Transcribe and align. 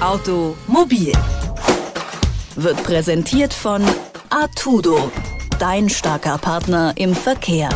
Automobil 0.00 1.12
wird 2.54 2.80
präsentiert 2.84 3.52
von 3.52 3.82
Artudo, 4.30 5.10
dein 5.58 5.88
starker 5.88 6.38
Partner 6.38 6.92
im 6.96 7.16
Verkehr. 7.16 7.68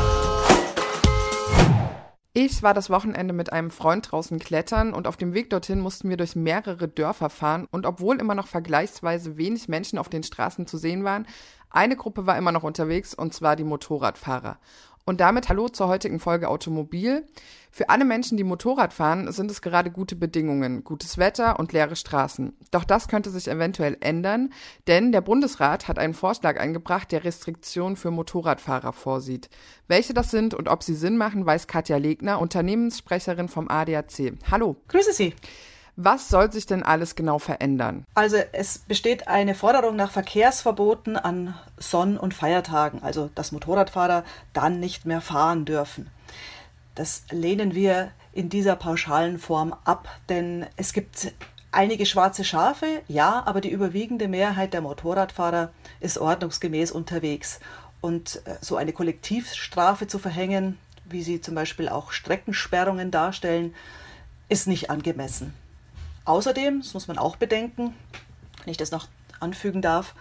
Ich 2.32 2.62
war 2.62 2.74
das 2.74 2.90
Wochenende 2.90 3.34
mit 3.34 3.52
einem 3.52 3.72
Freund 3.72 4.12
draußen 4.12 4.38
klettern 4.38 4.94
und 4.94 5.08
auf 5.08 5.16
dem 5.16 5.34
Weg 5.34 5.50
dorthin 5.50 5.80
mussten 5.80 6.10
wir 6.10 6.16
durch 6.16 6.36
mehrere 6.36 6.86
Dörfer 6.86 7.28
fahren 7.28 7.66
und 7.72 7.86
obwohl 7.86 8.20
immer 8.20 8.36
noch 8.36 8.46
vergleichsweise 8.46 9.36
wenig 9.36 9.66
Menschen 9.66 9.98
auf 9.98 10.08
den 10.08 10.22
Straßen 10.22 10.68
zu 10.68 10.78
sehen 10.78 11.02
waren, 11.02 11.26
eine 11.70 11.96
Gruppe 11.96 12.24
war 12.26 12.38
immer 12.38 12.52
noch 12.52 12.62
unterwegs 12.62 13.14
und 13.14 13.34
zwar 13.34 13.56
die 13.56 13.64
Motorradfahrer. 13.64 14.58
Und 15.04 15.20
damit 15.20 15.48
hallo 15.48 15.68
zur 15.68 15.88
heutigen 15.88 16.20
Folge 16.20 16.48
Automobil. 16.48 17.26
Für 17.70 17.88
alle 17.88 18.04
Menschen, 18.04 18.36
die 18.36 18.44
Motorrad 18.44 18.92
fahren, 18.92 19.32
sind 19.32 19.50
es 19.50 19.62
gerade 19.62 19.90
gute 19.90 20.14
Bedingungen, 20.14 20.84
gutes 20.84 21.18
Wetter 21.18 21.58
und 21.58 21.72
leere 21.72 21.96
Straßen. 21.96 22.56
Doch 22.70 22.84
das 22.84 23.08
könnte 23.08 23.30
sich 23.30 23.48
eventuell 23.48 23.96
ändern, 24.00 24.52
denn 24.86 25.10
der 25.10 25.22
Bundesrat 25.22 25.88
hat 25.88 25.98
einen 25.98 26.14
Vorschlag 26.14 26.60
eingebracht, 26.60 27.10
der 27.10 27.24
Restriktionen 27.24 27.96
für 27.96 28.10
Motorradfahrer 28.10 28.92
vorsieht. 28.92 29.48
Welche 29.88 30.12
das 30.14 30.30
sind 30.30 30.54
und 30.54 30.68
ob 30.68 30.82
sie 30.82 30.94
Sinn 30.94 31.16
machen, 31.16 31.46
weiß 31.46 31.66
Katja 31.66 31.96
Legner, 31.96 32.40
Unternehmenssprecherin 32.40 33.48
vom 33.48 33.68
ADAC. 33.68 34.34
Hallo. 34.50 34.76
Grüße 34.88 35.12
Sie. 35.14 35.34
Was 35.96 36.28
soll 36.28 36.50
sich 36.50 36.64
denn 36.64 36.82
alles 36.82 37.14
genau 37.14 37.38
verändern? 37.38 38.04
Also 38.14 38.38
es 38.52 38.78
besteht 38.78 39.28
eine 39.28 39.54
Forderung 39.54 39.94
nach 39.94 40.10
Verkehrsverboten 40.10 41.16
an 41.16 41.54
Sonn- 41.76 42.16
und 42.16 42.32
Feiertagen, 42.32 43.02
also 43.02 43.28
dass 43.34 43.52
Motorradfahrer 43.52 44.24
dann 44.54 44.80
nicht 44.80 45.04
mehr 45.04 45.20
fahren 45.20 45.66
dürfen. 45.66 46.08
Das 46.94 47.24
lehnen 47.30 47.74
wir 47.74 48.10
in 48.32 48.48
dieser 48.48 48.76
pauschalen 48.76 49.38
Form 49.38 49.74
ab, 49.84 50.08
denn 50.30 50.66
es 50.76 50.94
gibt 50.94 51.34
einige 51.72 52.06
schwarze 52.06 52.44
Schafe, 52.44 53.02
ja, 53.08 53.42
aber 53.44 53.60
die 53.60 53.70
überwiegende 53.70 54.28
Mehrheit 54.28 54.72
der 54.72 54.80
Motorradfahrer 54.80 55.72
ist 56.00 56.18
ordnungsgemäß 56.18 56.90
unterwegs. 56.90 57.60
Und 58.00 58.42
äh, 58.46 58.56
so 58.60 58.76
eine 58.76 58.92
Kollektivstrafe 58.92 60.06
zu 60.06 60.18
verhängen, 60.18 60.78
wie 61.04 61.22
sie 61.22 61.40
zum 61.40 61.54
Beispiel 61.54 61.88
auch 61.88 62.12
Streckensperrungen 62.12 63.10
darstellen, 63.10 63.74
ist 64.48 64.66
nicht 64.66 64.90
angemessen. 64.90 65.54
Außerdem, 66.24 66.80
das 66.80 66.94
muss 66.94 67.08
man 67.08 67.18
auch 67.18 67.36
bedenken, 67.36 67.94
wenn 68.64 68.70
ich 68.70 68.76
das 68.76 68.90
noch 68.90 69.08
anfügen 69.40 69.82
darf, 69.82 70.14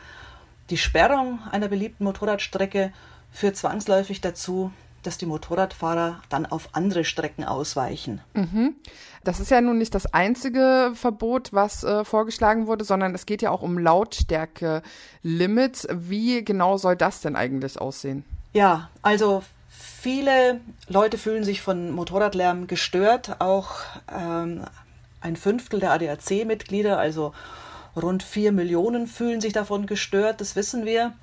die 0.69 0.77
Sperrung 0.77 1.39
einer 1.51 1.67
beliebten 1.67 2.05
Motorradstrecke 2.05 2.93
führt 3.31 3.57
zwangsläufig 3.57 4.21
dazu, 4.21 4.71
dass 5.03 5.17
die 5.17 5.25
Motorradfahrer 5.25 6.21
dann 6.29 6.45
auf 6.45 6.69
andere 6.73 7.03
Strecken 7.03 7.43
ausweichen. 7.43 8.21
Mhm. 8.33 8.75
Das 9.23 9.39
ist 9.39 9.49
ja 9.51 9.61
nun 9.61 9.77
nicht 9.77 9.93
das 9.95 10.13
einzige 10.13 10.91
Verbot, 10.95 11.53
was 11.53 11.83
äh, 11.83 12.05
vorgeschlagen 12.05 12.67
wurde, 12.67 12.85
sondern 12.85 13.15
es 13.15 13.25
geht 13.25 13.41
ja 13.41 13.49
auch 13.51 13.63
um 13.63 13.77
Lautstärke-Limits. 13.77 15.89
Wie 15.91 16.45
genau 16.45 16.77
soll 16.77 16.95
das 16.95 17.19
denn 17.21 17.35
eigentlich 17.35 17.81
aussehen? 17.81 18.23
Ja, 18.53 18.89
also 19.01 19.43
viele 19.69 20.61
Leute 20.87 21.17
fühlen 21.17 21.43
sich 21.43 21.61
von 21.61 21.91
Motorradlärm 21.91 22.67
gestört. 22.67 23.37
Auch 23.39 23.71
ähm, 24.11 24.63
ein 25.21 25.35
Fünftel 25.35 25.79
der 25.79 25.91
ADAC-Mitglieder, 25.91 26.97
also 26.97 27.33
rund 27.95 28.23
vier 28.23 28.51
Millionen, 28.51 29.07
fühlen 29.07 29.41
sich 29.41 29.53
davon 29.53 29.85
gestört, 29.85 30.41
das 30.41 30.55
wissen 30.55 30.85
wir. 30.85 31.13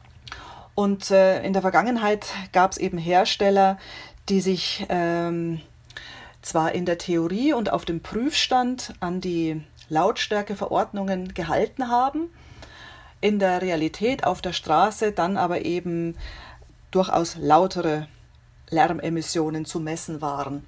Und 0.75 1.11
äh, 1.11 1.43
in 1.43 1.53
der 1.53 1.63
Vergangenheit 1.63 2.27
gab 2.53 2.73
es 2.73 2.79
eben 2.79 2.99
Hersteller, 2.99 3.79
die 4.29 4.41
sich 4.41 4.87
ähm, 4.89 5.61
zwar 6.43 6.73
in 6.73 6.87
der 6.87 6.99
Theorie 6.99 7.53
und 7.53 7.73
auf 7.73 7.85
dem 7.85 8.01
Prüfstand 8.01 8.95
an 9.01 9.21
die 9.21 9.61
Lautstärkeverordnungen 9.89 11.35
gehalten 11.35 11.89
haben, 11.89 12.31
in 13.21 13.39
der 13.39 13.63
Realität 13.63 14.25
auf 14.25 14.41
der 14.41 14.53
Straße 14.53 15.13
dann 15.13 15.37
aber 15.37 15.65
eben 15.65 16.17
durchaus 16.91 17.37
lautere 17.37 18.07
Lärmemissionen 18.71 19.65
zu 19.65 19.81
messen 19.81 20.21
waren. 20.21 20.65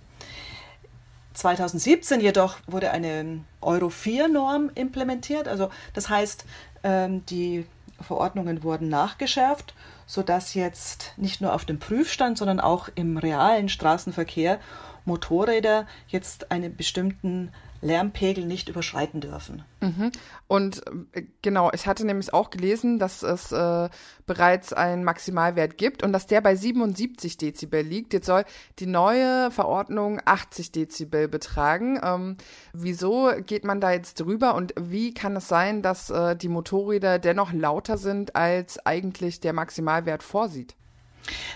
2017 1.35 2.21
jedoch 2.21 2.59
wurde 2.67 2.91
eine 2.91 3.41
Euro 3.61 3.87
4-Norm 3.87 4.71
implementiert. 4.75 5.49
Also 5.49 5.71
das 5.95 6.09
heißt, 6.09 6.45
ähm, 6.83 7.25
die 7.27 7.67
Verordnungen 8.01 8.63
wurden 8.63 8.89
nachgeschärft, 8.89 9.75
sodass 10.07 10.55
jetzt 10.55 11.13
nicht 11.17 11.41
nur 11.41 11.55
auf 11.55 11.65
dem 11.65 11.79
Prüfstand, 11.79 12.39
sondern 12.39 12.61
auch 12.61 12.89
im 12.95 13.17
realen 13.17 13.69
Straßenverkehr 13.69 14.59
Motorräder 15.05 15.87
jetzt 16.09 16.51
einen 16.51 16.77
bestimmten 16.77 17.53
Lärmpegel 17.83 18.45
nicht 18.45 18.69
überschreiten 18.69 19.21
dürfen. 19.21 19.65
Mhm. 19.81 20.11
Und 20.47 20.87
äh, 21.13 21.23
genau, 21.43 21.71
ich 21.73 21.87
hatte 21.87 22.05
nämlich 22.05 22.35
auch 22.35 22.51
gelesen, 22.51 22.99
dass 22.99 23.23
es 23.23 23.53
äh, 23.53 23.89
bereits 24.27 24.73
einen 24.73 25.05
Maximalwert 25.05 25.79
gibt 25.79 26.03
und 26.03 26.13
dass 26.13 26.27
der 26.27 26.41
bei 26.41 26.55
77 26.55 27.39
Dezibel 27.39 27.83
liegt. 27.83 28.13
Jetzt 28.13 28.27
soll 28.27 28.45
die 28.79 28.87
neue 28.87 29.51
Verordnung 29.51 30.21
80 30.25 30.73
Dezibel 30.73 31.29
betragen. 31.29 31.99
Ähm, 32.03 32.37
wieso 32.73 33.31
geht 33.47 33.65
man 33.65 33.81
da 33.81 33.93
jetzt 33.93 34.21
drüber 34.21 34.55
und 34.55 34.75
wie 34.79 35.15
kann 35.15 35.37
es 35.37 35.49
sein, 35.49 35.83
dass 35.83 36.11
äh, 36.11 36.37
die 36.37 36.49
Motorräder 36.49 37.19
dennoch 37.19 37.53
lauter 37.53 37.97
sind, 37.97 38.37
als 38.37 38.85
eigentlich 38.85 39.41
der 39.41 39.53
Maximalwert 39.53 40.23
vorsieht? 40.23 40.75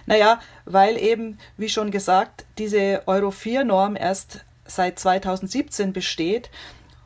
Naja, 0.06 0.40
weil 0.64 0.96
eben, 0.96 1.38
wie 1.56 1.68
schon 1.68 1.90
gesagt, 1.90 2.44
diese 2.58 3.02
Euro 3.06 3.28
4-Norm 3.28 3.96
erst 3.96 4.44
seit 4.66 4.98
2017 4.98 5.92
besteht 5.92 6.50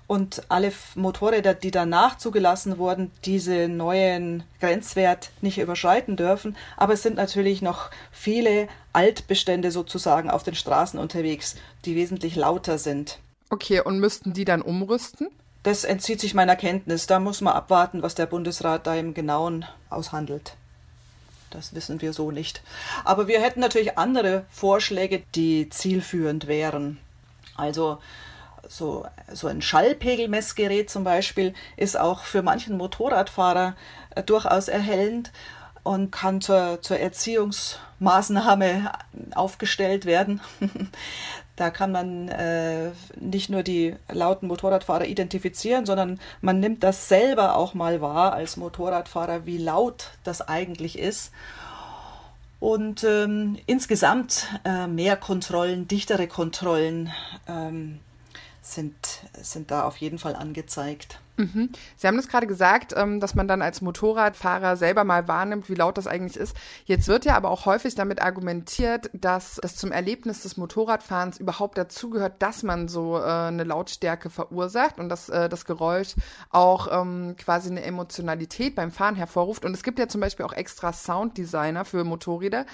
und 0.09 0.43
alle 0.49 0.73
Motorräder, 0.95 1.55
die 1.55 1.71
danach 1.71 2.17
zugelassen 2.17 2.79
wurden, 2.79 3.13
diese 3.25 3.69
neuen 3.69 4.43
Grenzwert 4.59 5.31
nicht 5.43 5.59
überschreiten 5.59 6.17
dürfen. 6.17 6.57
Aber 6.77 6.95
es 6.95 7.03
sind 7.03 7.17
natürlich 7.17 7.61
noch 7.61 7.91
viele 8.11 8.69
Altbestände 8.95 9.71
sozusagen 9.71 10.31
auf 10.31 10.43
den 10.43 10.55
Straßen 10.55 10.99
unterwegs, 10.99 11.57
die 11.85 11.95
wesentlich 11.95 12.37
lauter 12.37 12.79
sind. 12.79 13.19
Okay, 13.51 13.81
und 13.81 14.01
müssten 14.01 14.33
die 14.33 14.47
dann 14.47 14.63
umrüsten? 14.63 15.29
Das 15.63 15.85
entzieht 15.85 16.21
sich 16.21 16.33
meiner 16.33 16.57
Kenntnis. 16.57 17.07
Da 17.07 17.21
muss 17.21 17.43
man 17.43 17.53
abwarten, 17.53 18.03
was 18.03 18.15
der 18.15 18.27
Bundesrat 18.27 18.87
da 18.87 18.95
im 18.95 19.13
Genauen 19.13 19.67
aushandelt. 19.91 20.55
Das 21.51 21.75
wissen 21.75 22.01
wir 22.01 22.15
so 22.15 22.31
nicht. 22.31 22.63
Aber 23.05 23.29
wir 23.29 23.41
hätten 23.41 23.61
natürlich 23.61 23.99
andere 23.99 24.47
Vorschläge, 24.51 25.23
die 25.35 25.69
zielführend 25.69 26.47
wären. 26.47 26.99
Also 27.59 27.99
so, 28.69 29.07
so 29.33 29.47
ein 29.47 29.63
Schallpegelmessgerät 29.63 30.91
zum 30.91 31.05
Beispiel 31.05 31.55
ist 31.77 31.99
auch 31.99 32.21
für 32.21 32.43
manchen 32.43 32.77
Motorradfahrer 32.77 33.75
äh, 34.15 34.23
durchaus 34.23 34.69
erhellend 34.69 35.33
und 35.83 36.11
kann 36.11 36.41
zur, 36.41 36.83
zur 36.83 36.99
Erziehungsmaßnahme 36.99 38.93
aufgestellt 39.35 40.05
werden. 40.07 40.41
da 41.57 41.71
kann 41.71 41.93
man 41.93 42.29
äh, 42.29 42.91
nicht 43.19 43.49
nur 43.49 43.63
die 43.63 43.97
lauten 44.11 44.49
Motorradfahrer 44.49 45.07
identifizieren, 45.07 45.87
sondern 45.87 46.21
man 46.41 46.61
nimmt 46.61 46.85
das 46.85 47.09
selber 47.09 47.57
auch 47.57 47.75
mal 47.75 48.01
wahr 48.01 48.33
als 48.35 48.57
Motorradfahrer, 48.57 49.47
wie 49.47 49.59
laut 49.59 50.11
das 50.25 50.43
eigentlich 50.43 50.99
ist. 50.99 51.33
Und 52.61 53.05
ähm, 53.05 53.57
insgesamt 53.67 54.49
äh, 54.65 54.87
mehr 54.89 55.17
Kontrollen, 55.17 55.87
dichtere 55.87 56.27
Kontrollen 56.27 57.11
ähm, 57.47 58.01
sind, 58.61 58.95
sind 59.41 59.71
da 59.71 59.85
auf 59.85 59.97
jeden 59.97 60.19
Fall 60.19 60.35
angezeigt. 60.37 61.21
Mhm. 61.39 61.71
Sie 61.97 62.07
haben 62.07 62.17
das 62.17 62.29
gerade 62.29 62.49
gesagt, 62.49 62.93
ähm, 62.97 63.21
dass 63.21 63.37
man 63.37 63.47
dann 63.47 63.63
als 63.63 63.81
Motorradfahrer 63.81 64.77
selber 64.77 65.05
mal 65.05 65.29
wahrnimmt, 65.29 65.71
wie 65.71 65.75
laut 65.75 65.97
das 65.97 66.09
eigentlich 66.09 66.37
ist. 66.37 66.57
Jetzt 66.85 67.07
wird 67.07 67.25
ja 67.25 67.37
aber 67.37 67.51
auch 67.51 67.65
häufig 67.65 67.95
damit 67.95 68.21
argumentiert, 68.21 69.09
dass 69.13 69.59
es 69.63 69.77
zum 69.77 69.93
Erlebnis 69.93 70.43
des 70.43 70.57
Motorradfahrens 70.57 71.39
überhaupt 71.39 71.79
dazugehört, 71.79 72.43
dass 72.43 72.65
man 72.65 72.89
so 72.89 73.19
äh, 73.19 73.23
eine 73.23 73.63
Lautstärke 73.63 74.31
verursacht 74.31 74.99
und 74.99 75.09
dass 75.09 75.29
äh, 75.29 75.49
das 75.49 75.65
Geräusch 75.65 76.17
auch 76.50 76.88
ähm, 76.91 77.37
quasi 77.38 77.71
eine 77.71 77.85
Emotionalität 77.85 78.75
beim 78.75 78.91
Fahren 78.91 79.15
hervorruft. 79.15 79.65
Und 79.65 79.75
es 79.75 79.85
gibt 79.85 80.00
ja 80.00 80.09
zum 80.09 80.21
Beispiel 80.21 80.44
auch 80.44 80.53
extra 80.53 80.93
Sounddesigner 80.93 81.85
für 81.85 82.03
Motorräder, 82.03 82.67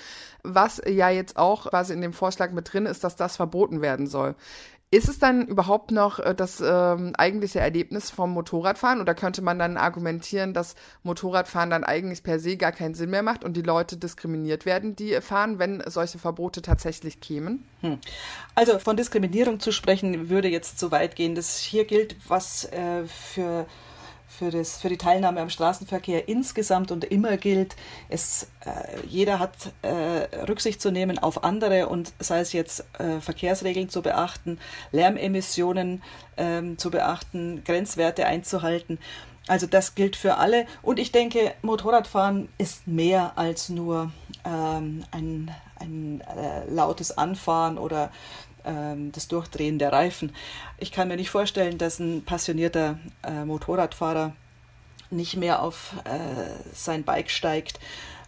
was 0.43 0.81
ja 0.87 1.11
jetzt 1.11 1.37
auch 1.37 1.69
quasi 1.69 1.93
in 1.93 2.01
dem 2.01 2.15
Vorschlag 2.15 2.53
mit 2.53 2.73
drin 2.73 2.87
ist, 2.87 3.05
dass 3.05 3.17
das 3.17 3.37
verboten 3.37 3.83
werden 3.83 4.07
soll. 4.07 4.37
Ist 4.95 5.09
es 5.09 5.19
dann 5.19 5.49
überhaupt 5.49 5.91
noch 5.91 6.21
äh, 6.21 6.37
das 6.37 6.63
ähm, 6.65 7.15
eigentliche 7.19 7.59
Erlebnis 7.59 8.13
vom 8.13 8.31
Motorradfahren 8.31 9.01
oder 9.01 9.13
könnte 9.13 9.43
man 9.43 9.59
dann 9.59 9.77
argumentieren, 9.77 10.55
dass 10.55 10.77
Motorradfahren 11.03 11.69
dann 11.69 11.83
eigentlich 11.83 12.23
per 12.23 12.39
se 12.39 12.57
gar 12.57 12.71
keinen 12.71 12.95
Sinn 12.95 13.11
mehr 13.11 13.25
macht 13.25 13.43
und 13.43 13.57
die 13.57 13.63
Leute 13.63 13.97
diskriminiert 13.97 14.67
werden, 14.67 14.95
die 14.95 15.21
fahren, 15.21 15.59
wenn 15.59 15.83
solche 15.85 16.21
Verbote 16.21 16.63
tatsächlich 16.63 17.19
kämen? 17.19 17.67
Hm. 17.81 17.99
Also 18.55 18.79
von 18.79 18.97
Diskriminierung 18.97 19.59
zu 19.59 19.73
sprechen, 19.73 20.29
würde 20.29 20.47
jetzt 20.47 20.79
zu 20.79 20.93
weit 20.93 21.17
gehen. 21.17 21.35
Das 21.35 21.59
hier 21.59 21.87
gilt, 21.87 22.15
was 22.29 22.67
äh, 22.67 23.05
für 23.07 23.67
für, 24.39 24.51
das, 24.51 24.81
für 24.81 24.89
die 24.89 24.99
Teilnahme 24.99 25.41
am 25.41 25.51
Straßenverkehr 25.51 26.29
insgesamt 26.29 26.91
und 26.91 27.05
immer 27.05 27.37
gilt, 27.37 27.77
es, 28.09 28.49
äh, 28.65 29.07
jeder 29.07 29.39
hat 29.39 29.53
äh, 29.83 30.43
Rücksicht 30.49 30.81
zu 30.81 30.91
nehmen 30.91 31.19
auf 31.19 31.45
andere 31.45 31.89
und 31.89 32.13
sei 32.19 32.41
es 32.41 32.53
jetzt 32.53 32.85
äh, 32.99 33.21
Verkehrsregeln 33.21 33.89
zu 33.89 34.03
beachten, 34.03 34.59
Lärmemissionen 34.93 36.03
ähm, 36.37 36.79
zu 36.79 36.91
beachten, 36.91 37.63
Grenzwerte 37.65 38.27
einzuhalten. 38.27 38.99
Also 39.47 39.67
das 39.67 39.95
gilt 39.95 40.17
für 40.17 40.39
alle. 40.39 40.67
Und 40.83 40.99
ich 40.99 41.13
denke, 41.13 41.53
Motorradfahren 41.63 42.49
ist 42.57 42.87
mehr 42.87 43.33
als 43.37 43.69
nur 43.69 44.11
ähm, 44.45 45.05
ein, 45.11 45.51
ein 45.79 46.23
äh, 46.23 46.69
lautes 46.71 47.17
Anfahren 47.19 47.77
oder 47.77 48.11
das 49.13 49.29
Durchdrehen 49.29 49.79
der 49.79 49.93
Reifen. 49.93 50.35
Ich 50.79 50.93
kann 50.93 51.09
mir 51.09 51.17
nicht 51.17 51.31
vorstellen, 51.31 51.79
dass 51.79 51.99
ein 51.99 52.25
passionierter 52.25 52.99
äh, 53.23 53.45
Motorradfahrer 53.45 54.33
nicht 55.11 55.37
mehr 55.37 55.63
auf 55.63 55.95
äh, 56.05 56.75
sein 56.75 57.05
Bike 57.05 57.31
steigt, 57.31 57.79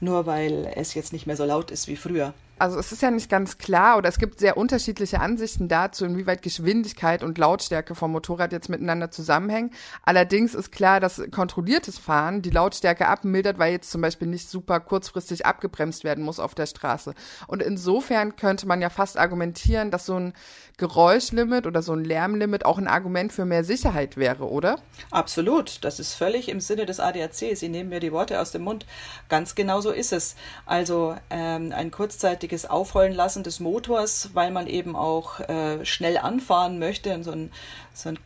nur 0.00 0.26
weil 0.26 0.72
es 0.74 0.94
jetzt 0.94 1.12
nicht 1.12 1.26
mehr 1.26 1.36
so 1.36 1.44
laut 1.44 1.70
ist 1.70 1.88
wie 1.88 1.96
früher 1.96 2.34
also 2.58 2.78
es 2.78 2.90
ist 2.90 3.02
ja 3.02 3.10
nicht 3.10 3.28
ganz 3.28 3.58
klar 3.58 3.98
oder 3.98 4.08
es 4.08 4.18
gibt 4.18 4.38
sehr 4.38 4.56
unterschiedliche 4.56 5.20
Ansichten 5.20 5.68
dazu, 5.68 6.04
inwieweit 6.04 6.40
Geschwindigkeit 6.40 7.22
und 7.22 7.36
Lautstärke 7.36 7.94
vom 7.94 8.12
Motorrad 8.12 8.52
jetzt 8.52 8.70
miteinander 8.70 9.10
zusammenhängen. 9.10 9.72
Allerdings 10.02 10.54
ist 10.54 10.72
klar, 10.72 10.98
dass 10.98 11.22
kontrolliertes 11.30 11.98
Fahren 11.98 12.40
die 12.40 12.50
Lautstärke 12.50 13.08
abmildert, 13.08 13.58
weil 13.58 13.72
jetzt 13.72 13.90
zum 13.90 14.00
Beispiel 14.00 14.28
nicht 14.28 14.48
super 14.48 14.80
kurzfristig 14.80 15.44
abgebremst 15.44 16.04
werden 16.04 16.24
muss 16.24 16.40
auf 16.40 16.54
der 16.54 16.66
Straße. 16.66 17.14
Und 17.46 17.62
insofern 17.62 18.36
könnte 18.36 18.66
man 18.66 18.80
ja 18.80 18.88
fast 18.88 19.18
argumentieren, 19.18 19.90
dass 19.90 20.06
so 20.06 20.18
ein 20.18 20.32
Geräuschlimit 20.78 21.66
oder 21.66 21.82
so 21.82 21.92
ein 21.92 22.04
Lärmlimit 22.04 22.64
auch 22.64 22.78
ein 22.78 22.88
Argument 22.88 23.32
für 23.32 23.44
mehr 23.44 23.64
Sicherheit 23.64 24.16
wäre, 24.16 24.48
oder? 24.48 24.78
Absolut. 25.10 25.84
Das 25.84 26.00
ist 26.00 26.14
völlig 26.14 26.48
im 26.48 26.60
Sinne 26.60 26.86
des 26.86 27.00
ADAC. 27.00 27.54
Sie 27.54 27.68
nehmen 27.68 27.90
mir 27.90 28.00
die 28.00 28.12
Worte 28.12 28.40
aus 28.40 28.50
dem 28.50 28.62
Mund. 28.62 28.86
Ganz 29.28 29.54
genau 29.54 29.80
so 29.86 29.92
ist 29.92 30.12
es. 30.12 30.34
Also 30.66 31.16
ähm, 31.30 31.72
ein 31.72 31.90
kurzzeitiges 31.90 32.66
Aufheulen 32.66 33.14
lassen 33.14 33.44
des 33.44 33.60
Motors, 33.60 34.30
weil 34.34 34.50
man 34.50 34.66
eben 34.66 34.96
auch 34.96 35.40
äh, 35.40 35.84
schnell 35.84 36.18
anfahren 36.18 36.78
möchte 36.78 37.14
und 37.14 37.22
so 37.22 37.30
ein, 37.30 37.52
so 37.94 38.08
ein 38.08 38.18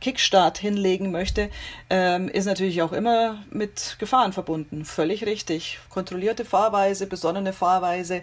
Kickstart 0.00 0.58
hinlegen 0.58 1.10
möchte, 1.12 1.50
ähm, 1.88 2.28
ist 2.28 2.46
natürlich 2.46 2.82
auch 2.82 2.92
immer 2.92 3.42
mit 3.50 3.96
Gefahren 3.98 4.32
verbunden. 4.32 4.84
Völlig 4.84 5.24
richtig. 5.24 5.78
Kontrollierte 5.88 6.44
Fahrweise, 6.44 7.06
besonnene 7.06 7.52
Fahrweise, 7.52 8.22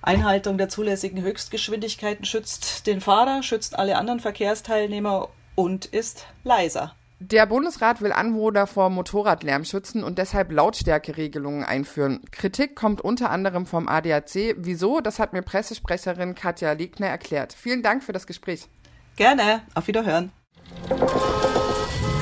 Einhaltung 0.00 0.56
der 0.58 0.68
zulässigen 0.70 1.22
Höchstgeschwindigkeiten 1.22 2.24
schützt 2.24 2.86
den 2.86 3.00
Fahrer, 3.00 3.42
schützt 3.42 3.78
alle 3.78 3.96
anderen 3.96 4.20
Verkehrsteilnehmer 4.20 5.28
und 5.54 5.86
ist 5.86 6.26
leiser. 6.42 6.94
Der 7.30 7.46
Bundesrat 7.46 8.02
will 8.02 8.12
Anwohner 8.12 8.66
vor 8.66 8.90
Motorradlärm 8.90 9.64
schützen 9.64 10.04
und 10.04 10.18
deshalb 10.18 10.52
Lautstärkeregelungen 10.52 11.64
einführen. 11.64 12.20
Kritik 12.30 12.76
kommt 12.76 13.00
unter 13.00 13.30
anderem 13.30 13.64
vom 13.64 13.88
ADAC. 13.88 14.56
Wieso? 14.58 15.00
Das 15.00 15.18
hat 15.18 15.32
mir 15.32 15.40
Pressesprecherin 15.40 16.34
Katja 16.34 16.72
Legner 16.72 17.06
erklärt. 17.06 17.54
Vielen 17.54 17.82
Dank 17.82 18.04
für 18.04 18.12
das 18.12 18.26
Gespräch. 18.26 18.68
Gerne. 19.16 19.62
Auf 19.74 19.86
Wiederhören. 19.86 20.32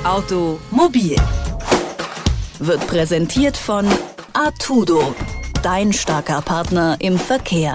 Automobil 0.04 1.16
wird 2.60 2.86
präsentiert 2.86 3.56
von 3.56 3.88
Artudo, 4.34 5.16
dein 5.64 5.92
starker 5.92 6.42
Partner 6.42 6.96
im 7.00 7.18
Verkehr. 7.18 7.72